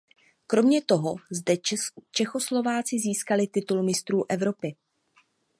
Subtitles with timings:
[0.47, 1.55] Kromě toho zde
[2.11, 4.75] Čechoslováci získali titul mistrů Evropy.